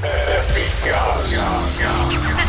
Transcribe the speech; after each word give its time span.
This 0.00 0.08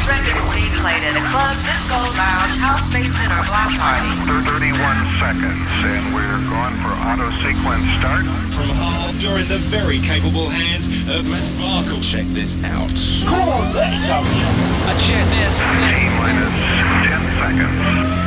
record 0.07 0.31
is 0.31 0.47
being 0.55 0.71
played 0.79 1.03
at 1.03 1.19
a 1.19 1.23
club, 1.27 1.55
disco, 1.67 1.99
lounge, 2.15 2.55
house 2.63 2.87
basement, 2.93 3.31
or 3.35 3.43
block 3.43 3.67
party. 3.75 4.15
31 4.47 4.71
seconds, 5.19 5.59
and 5.83 6.15
we're 6.15 6.39
going 6.47 6.75
for 6.79 6.95
auto 7.03 7.27
sequence 7.43 7.83
start. 7.99 8.23
From 8.55 8.71
Hull, 8.79 9.11
you're 9.19 9.39
in 9.39 9.47
the 9.51 9.59
very 9.67 9.99
capable 9.99 10.47
hands 10.47 10.87
of 11.11 11.27
Matt 11.27 11.43
Markle. 11.59 11.99
Check 11.99 12.25
this 12.31 12.55
out. 12.63 12.89
T 15.83 16.07
minus 16.15 16.55
10 17.03 17.19
seconds. 17.43 18.23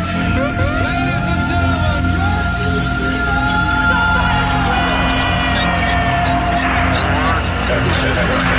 Here 8.06 8.52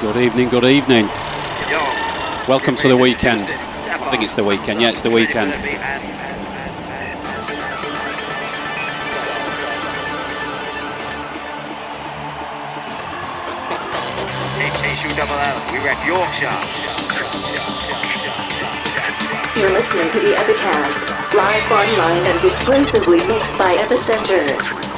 Good 0.00 0.16
evening, 0.16 0.48
good 0.48 0.64
evening. 0.64 1.04
Welcome 2.48 2.74
to 2.76 2.88
the 2.88 2.96
weekend. 2.96 3.42
I 3.42 4.08
think 4.10 4.22
it's 4.22 4.32
the 4.32 4.42
weekend. 4.42 4.80
Yeah, 4.80 4.88
it's 4.88 5.02
the 5.02 5.10
weekend. 5.10 5.52
Issue 14.88 15.12
double 15.16 15.36
L, 15.36 15.60
we 15.70 15.84
rep 15.84 16.00
Yorkshire. 16.08 16.48
You're 19.60 19.68
listening 19.68 20.10
to 20.12 20.20
the 20.20 20.32
Epicast, 20.32 21.34
live 21.34 21.70
online 21.70 22.24
and 22.24 22.42
exclusively 22.42 23.18
mixed 23.26 23.58
by 23.58 23.76
Epicentre. 23.76 24.89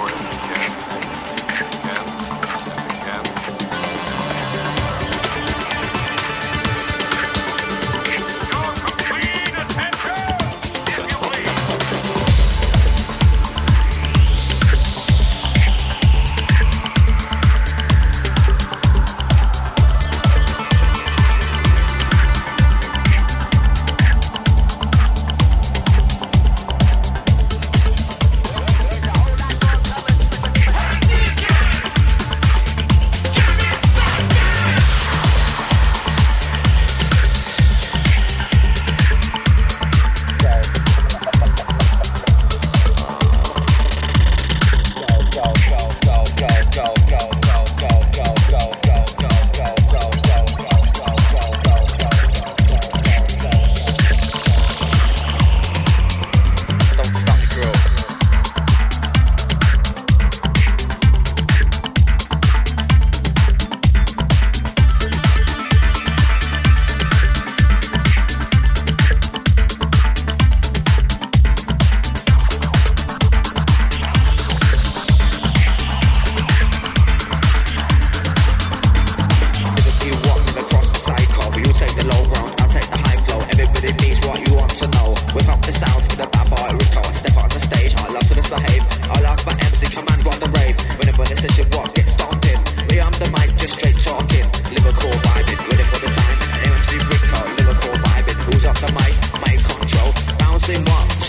Bouncing 100.63 100.85
one, 100.85 101.22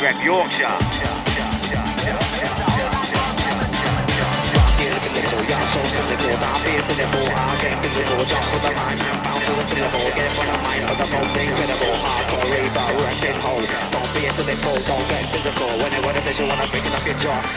double 0.00 0.06
L, 0.06 0.22
we 0.22 0.24
rep 0.24 0.24
Yorkshire. 0.24 1.00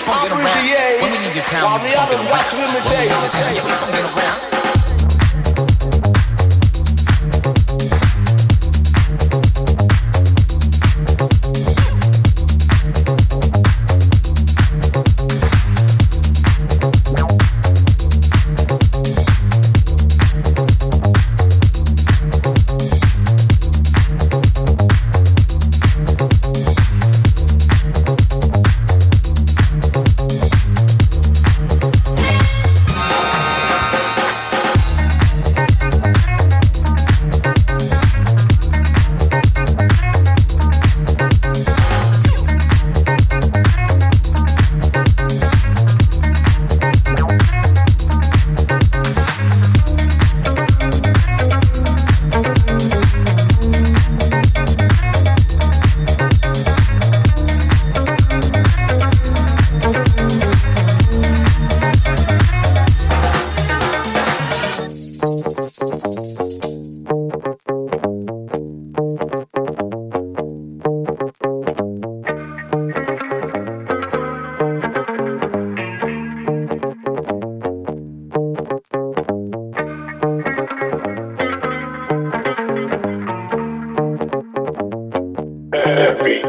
we 0.00 0.12
from 0.12 0.22
get 0.22 0.32
around. 0.32 1.02
Women 1.02 1.20
in 1.20 1.34
your 1.34 1.44
town, 1.44 1.82
you 1.82 1.88
fucking 1.90 2.18
around. 2.18 2.52
Women 2.52 2.68
in 2.68 3.08
your 3.08 3.28
town, 3.28 3.54
we 3.54 3.72
from 3.72 3.90
get 3.90 4.16
around. 4.16 4.59
When 86.42 86.48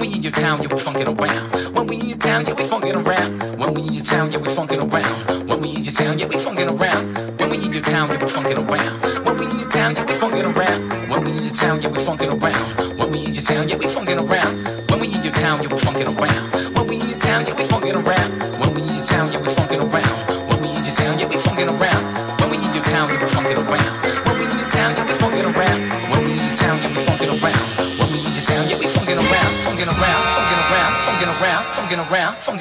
we 0.00 0.08
in 0.08 0.22
your 0.22 0.32
town, 0.32 0.62
yeah, 0.62 0.68
we 0.68 0.78
funk 0.80 0.98
it 0.98 1.06
around. 1.06 1.54
When 1.76 1.86
we 1.86 1.94
in 2.00 2.06
your 2.06 2.18
town, 2.18 2.44
yeah, 2.44 2.54
we 2.54 2.64
funk 2.64 2.86
it 2.86 2.96
around. 2.96 3.58
When 3.60 3.72
we 3.72 3.82
in 3.82 3.92
your 3.92 4.02
town, 4.02 4.32
yeah, 4.32 4.38
we 4.38 4.48
funk 4.48 4.72
it 4.72 4.82
around. 4.82 5.48
When 5.48 5.60
we 5.60 5.68
in 5.76 5.84
your 5.84 5.92
town, 5.92 6.18
yeah, 6.18 6.26
we 6.26 6.38
funk 6.38 6.58
it 6.58 6.68
around. 6.68 7.23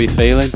are 0.00 0.04
you 0.04 0.08
feeling? 0.16 0.48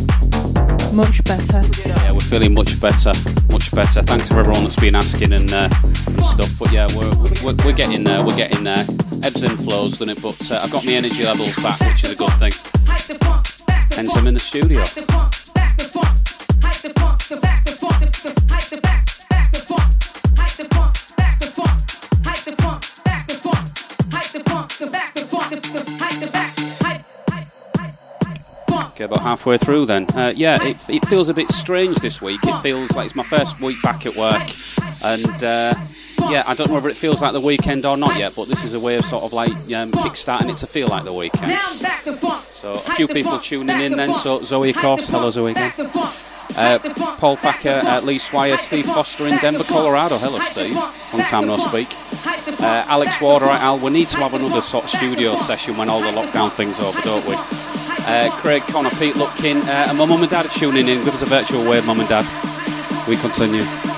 Much 0.94 1.22
better. 1.24 1.60
Yeah, 1.86 2.12
we're 2.12 2.20
feeling 2.20 2.54
much 2.54 2.80
better, 2.80 3.12
much 3.50 3.70
better. 3.72 4.00
Thanks 4.00 4.28
for 4.28 4.38
everyone 4.38 4.62
that's 4.62 4.76
been 4.76 4.94
asking 4.94 5.34
and, 5.34 5.52
uh, 5.52 5.68
and 6.06 6.24
stuff. 6.24 6.50
But 6.58 6.72
yeah, 6.72 6.86
we're, 6.96 7.10
we're, 7.44 7.54
we're 7.62 7.74
getting 7.74 8.04
there. 8.04 8.24
We're 8.24 8.36
getting 8.36 8.64
there. 8.64 8.86
Ebbs 9.22 9.42
and 9.42 9.58
flows, 9.58 9.98
done 9.98 10.08
it. 10.08 10.22
But 10.22 10.50
uh, 10.50 10.60
I've 10.62 10.70
got 10.70 10.86
my 10.86 10.92
energy 10.92 11.24
levels 11.24 11.56
back, 11.56 11.78
which 11.80 12.04
is 12.04 12.12
a 12.12 12.16
good 12.16 12.32
thing. 12.38 12.52
Hence, 13.90 14.16
I'm 14.16 14.26
in 14.26 14.34
the 14.34 14.40
studio. 14.40 14.82
Okay, 28.94 29.04
about 29.06 29.22
halfway 29.22 29.58
through 29.58 29.86
then. 29.86 30.06
Uh, 30.14 30.32
yeah, 30.36 30.56
it, 30.62 30.76
it 30.88 31.04
feels 31.06 31.28
a 31.28 31.34
bit 31.34 31.50
strange 31.50 31.96
this 31.96 32.22
week. 32.22 32.38
It 32.44 32.60
feels 32.60 32.94
like 32.94 33.06
it's 33.06 33.16
my 33.16 33.24
first 33.24 33.60
week 33.60 33.82
back 33.82 34.06
at 34.06 34.14
work. 34.14 34.40
And 35.02 35.42
uh, 35.42 35.74
yeah, 36.30 36.44
I 36.46 36.54
don't 36.54 36.68
know 36.68 36.74
whether 36.74 36.90
it 36.90 36.94
feels 36.94 37.20
like 37.20 37.32
the 37.32 37.40
weekend 37.40 37.84
or 37.86 37.96
not 37.96 38.16
yet, 38.16 38.34
but 38.36 38.46
this 38.46 38.62
is 38.62 38.72
a 38.72 38.78
way 38.78 38.94
of 38.94 39.04
sort 39.04 39.24
of 39.24 39.32
like 39.32 39.50
um, 39.74 39.90
kick-starting 39.90 40.48
it 40.48 40.58
to 40.58 40.68
feel 40.68 40.86
like 40.86 41.02
the 41.02 41.12
weekend. 41.12 41.58
So 42.48 42.74
a 42.74 42.94
few 42.94 43.08
people 43.08 43.36
tuning 43.40 43.80
in 43.80 43.96
then. 43.96 44.14
So 44.14 44.40
Zoe, 44.44 44.70
of 44.70 44.76
course. 44.76 45.08
Hello, 45.08 45.28
Zoe 45.28 45.50
again. 45.50 45.72
Uh, 46.56 46.78
Paul 47.18 47.34
Thacker, 47.34 47.80
uh, 47.84 48.00
Lee 48.02 48.18
Swire, 48.18 48.56
Steve 48.56 48.86
Foster 48.86 49.26
in 49.26 49.36
Denver, 49.38 49.64
Colorado. 49.64 50.18
Hello, 50.18 50.38
Steve. 50.38 50.76
Long 50.76 51.26
time 51.26 51.48
no 51.48 51.56
speak. 51.56 51.88
Uh, 52.60 52.84
Alex 52.86 53.20
Ward, 53.20 53.42
right, 53.42 53.60
Al. 53.60 53.80
We 53.80 53.90
need 53.90 54.06
to 54.10 54.18
have 54.18 54.34
another 54.34 54.60
sort 54.60 54.84
of 54.84 54.90
studio 54.90 55.34
session 55.34 55.76
when 55.76 55.88
all 55.88 56.00
the 56.00 56.12
lockdown 56.12 56.52
things 56.52 56.78
are 56.78 56.86
over, 56.86 57.00
don't 57.00 57.26
we? 57.26 57.34
Uh, 58.06 58.30
Craig, 58.40 58.62
Connor, 58.68 58.90
Pete 58.90 59.14
Lutkin, 59.14 59.62
uh, 59.62 59.88
and 59.88 59.98
my 59.98 60.04
mum 60.04 60.22
and 60.22 60.30
dad 60.30 60.46
are 60.46 60.48
tuning 60.50 60.88
in. 60.88 61.02
Give 61.04 61.14
us 61.14 61.22
a 61.22 61.26
virtual 61.26 61.68
wave, 61.68 61.86
mum 61.86 62.00
and 62.00 62.08
dad. 62.08 62.24
We 63.08 63.16
continue. 63.16 63.93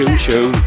Piano, 0.00 0.16
tune, 0.16 0.59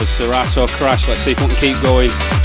The 0.00 0.06
Serato 0.06 0.66
crash. 0.66 1.08
Let's 1.08 1.20
see 1.20 1.32
if 1.32 1.40
we 1.42 1.48
can 1.48 1.56
keep 1.56 1.82
going. 1.82 2.39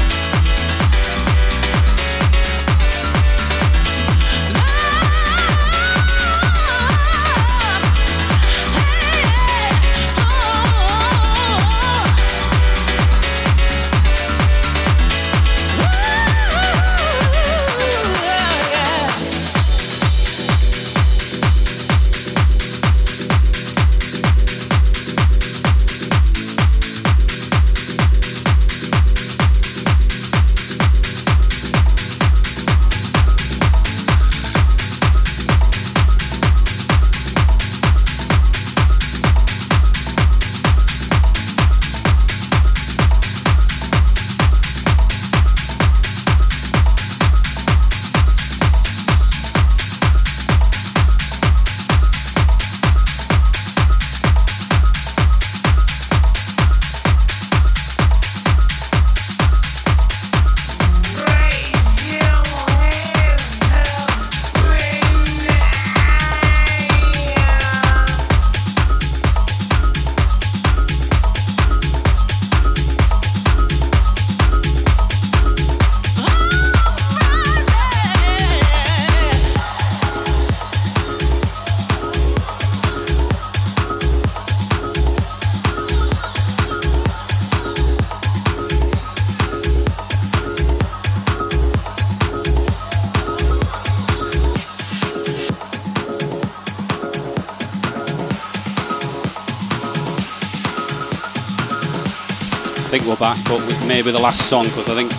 Maybe 103.95 104.11
the 104.11 104.19
last 104.21 104.49
song 104.49 104.65
because 104.65 104.89
I 104.89 104.93
think 104.93 105.09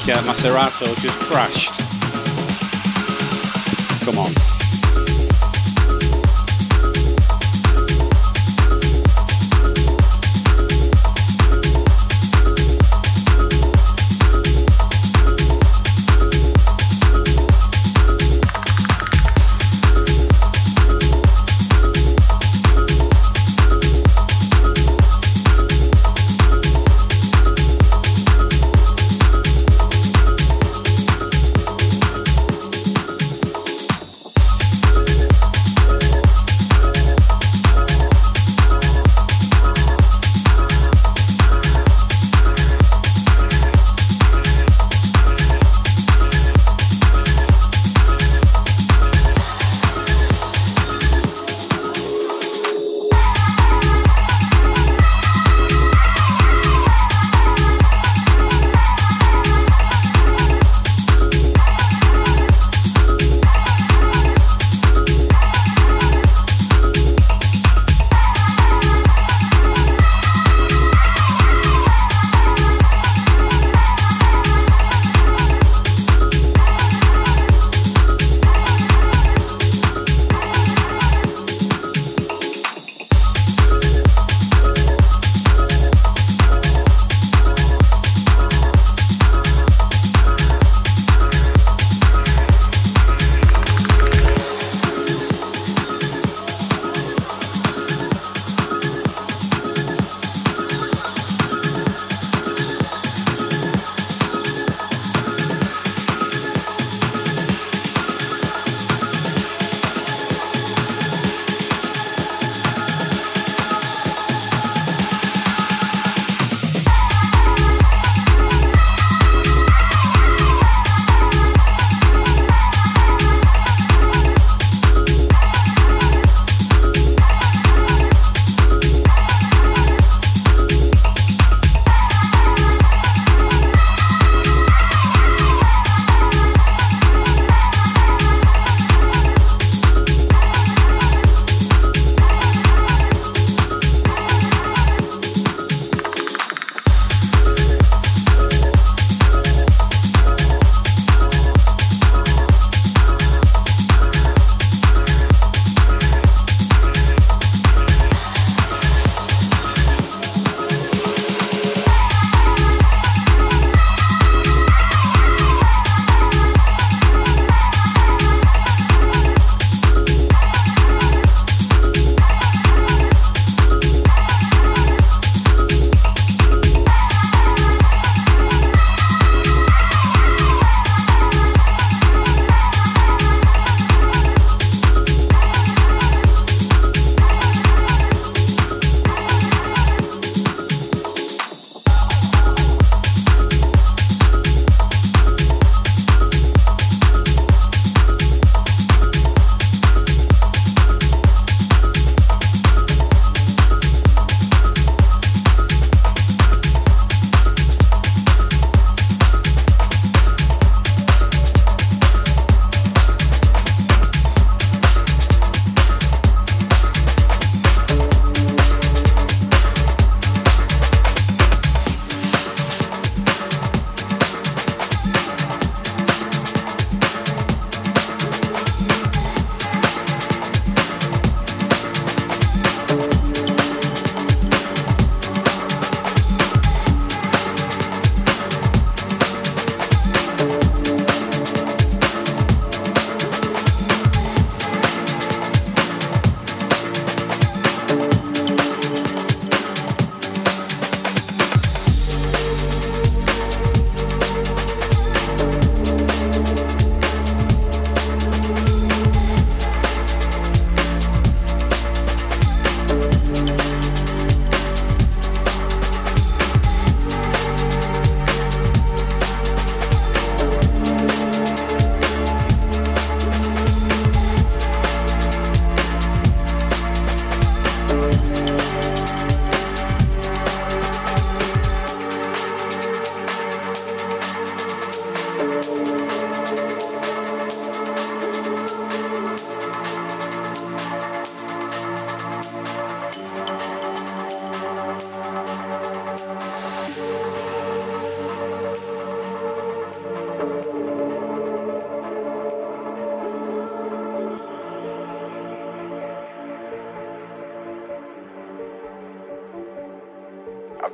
uh, 0.83 0.95
just 0.97 1.18
crashed. 1.18 1.72
Come 4.05 4.18
on. 4.18 4.55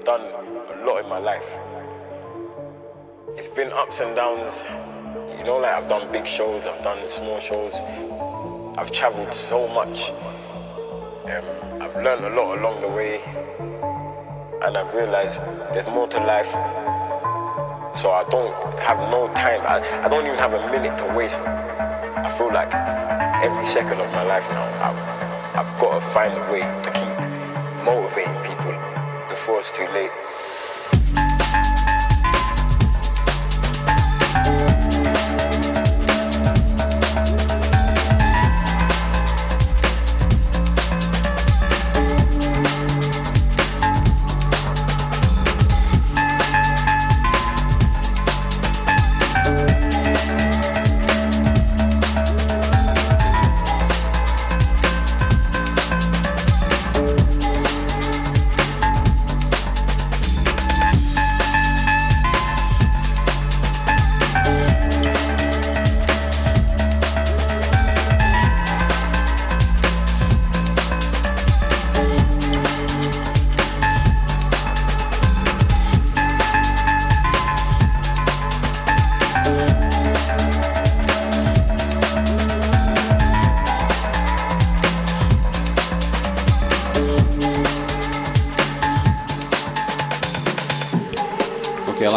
Done 0.04 0.22
a 0.22 0.84
lot 0.84 1.04
in 1.04 1.08
my 1.08 1.18
life. 1.18 1.58
It's 3.36 3.46
been 3.46 3.70
ups 3.70 4.00
and 4.00 4.16
downs. 4.16 4.52
You 5.38 5.44
know, 5.44 5.58
like 5.58 5.76
I've 5.76 5.88
done 5.88 6.10
big 6.10 6.26
shows, 6.26 6.64
I've 6.66 6.82
done 6.82 6.98
small 7.08 7.38
shows. 7.38 7.74
I've 8.76 8.90
traveled 8.90 9.32
so 9.32 9.68
much. 9.68 10.10
Um, 11.30 11.44
I've 11.80 11.94
learned 12.02 12.24
a 12.24 12.30
lot 12.30 12.58
along 12.58 12.80
the 12.80 12.88
way. 12.88 13.22
And 14.64 14.76
I've 14.76 14.92
realized 14.92 15.40
there's 15.72 15.86
more 15.86 16.08
to 16.08 16.18
life. 16.18 16.50
So 17.96 18.10
I 18.10 18.24
don't 18.28 18.52
have 18.80 18.98
no 19.08 19.28
time. 19.34 19.60
I, 19.60 20.04
I 20.04 20.08
don't 20.08 20.26
even 20.26 20.38
have 20.38 20.54
a 20.54 20.66
minute 20.72 20.98
to 20.98 21.14
waste. 21.14 21.40
I 21.42 22.28
feel 22.36 22.52
like 22.52 22.74
every 23.44 23.64
second 23.66 24.00
of 24.00 24.10
my 24.10 24.24
life 24.24 24.48
now, 24.50 24.64
I've, 24.82 25.64
I've 25.64 25.80
got 25.80 25.94
to 25.94 26.00
find 26.06 26.34
a 26.36 26.52
way 26.52 26.60
to 26.60 26.90
keep 26.90 27.01
before 29.42 29.58
it's 29.58 29.72
too 29.72 29.88
late. 29.88 30.31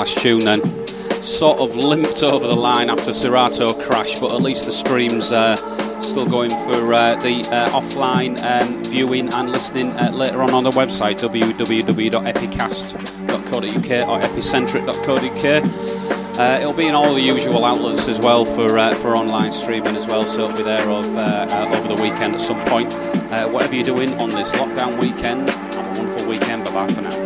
Last 0.06 0.18
tune 0.20 0.40
then. 0.40 0.62
Sort 1.24 1.60
of 1.60 1.76
limped 1.76 2.22
over 2.22 2.46
the 2.48 2.56
line 2.56 2.90
after 2.90 3.12
Serato 3.12 3.74
crash, 3.74 4.20
but 4.20 4.32
at 4.32 4.42
least 4.42 4.68
the 4.68 4.72
stream's 4.72 5.32
uh, 5.32 5.56
still 6.00 6.28
going 6.28 6.52
for 6.52 6.94
uh, 6.94 7.16
the 7.16 7.42
uh, 7.52 7.72
offline 7.72 8.40
um, 8.44 8.84
viewing 8.84 9.34
and 9.34 9.50
listening 9.50 9.90
uh, 9.92 10.12
later 10.12 10.44
on 10.44 10.52
on 10.52 10.64
the 10.64 10.70
website 10.72 11.18
www.epicast.co.uk 11.18 14.08
or 14.08 14.20
epicentric.co.uk. 14.22 15.64
Uh, 16.38 16.60
it'll 16.60 16.74
be 16.74 16.88
in 16.88 16.94
all 16.94 17.16
the 17.16 17.22
usual 17.22 17.66
outlets 17.66 18.08
as 18.08 18.20
well 18.20 18.46
for 18.46 18.78
uh, 18.78 18.94
for 18.96 19.16
online 19.16 19.52
streaming 19.52 19.96
as 19.96 20.06
well, 20.06 20.28
so 20.28 20.46
it'll 20.46 20.58
be 20.58 20.64
there 20.64 20.88
of, 20.90 21.08
over 21.08 21.88
the 21.88 21.96
weekend 22.00 22.36
at 22.36 22.42
some 22.42 22.64
point. 22.66 22.94
Whatever 23.52 23.74
you're 23.74 23.84
doing 23.84 24.14
on 24.20 24.30
this 24.30 24.52
lockdown 24.52 25.00
weekend, 25.00 25.50
have 25.50 25.98
a 25.98 26.00
wonderful 26.00 26.28
weekend. 26.28 26.64
Bye 26.66 26.72
bye 26.72 26.94
for 26.94 27.02
now. 27.02 27.25